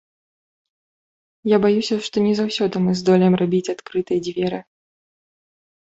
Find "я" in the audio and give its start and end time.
1.51-1.57